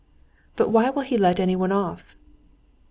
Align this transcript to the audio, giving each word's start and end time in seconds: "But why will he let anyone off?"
"But 0.55 0.69
why 0.71 0.89
will 0.89 1.03
he 1.03 1.15
let 1.15 1.39
anyone 1.39 1.71
off?" 1.71 2.15